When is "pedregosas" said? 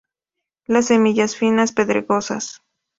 1.73-2.63